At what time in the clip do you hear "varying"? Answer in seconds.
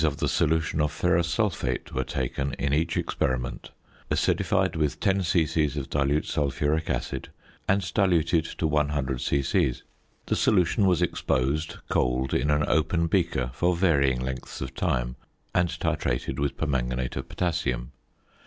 13.75-14.21